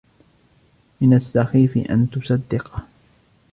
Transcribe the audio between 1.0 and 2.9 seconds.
من السخيف ان تصدقه.